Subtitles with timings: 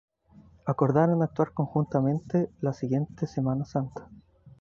[0.65, 4.09] Acordaron actuar conjuntamente la siguiente Semana Santa.